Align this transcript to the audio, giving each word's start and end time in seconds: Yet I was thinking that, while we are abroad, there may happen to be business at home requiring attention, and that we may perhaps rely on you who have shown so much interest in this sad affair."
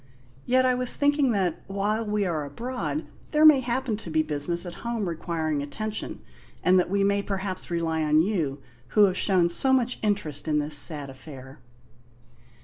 Yet 0.47 0.65
I 0.65 0.73
was 0.73 0.95
thinking 0.95 1.31
that, 1.33 1.61
while 1.67 2.03
we 2.03 2.25
are 2.25 2.43
abroad, 2.43 3.05
there 3.29 3.45
may 3.45 3.59
happen 3.59 3.97
to 3.97 4.09
be 4.09 4.23
business 4.23 4.65
at 4.65 4.73
home 4.81 5.07
requiring 5.07 5.61
attention, 5.61 6.21
and 6.63 6.79
that 6.79 6.89
we 6.89 7.03
may 7.03 7.21
perhaps 7.21 7.69
rely 7.69 8.01
on 8.01 8.23
you 8.23 8.61
who 8.97 9.03
have 9.05 9.15
shown 9.15 9.47
so 9.47 9.71
much 9.71 9.99
interest 10.01 10.47
in 10.47 10.57
this 10.57 10.75
sad 10.75 11.11
affair." 11.11 11.59